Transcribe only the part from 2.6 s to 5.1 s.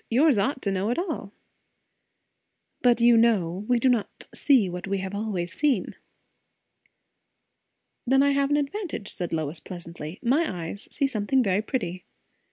"But you know, we do not see what we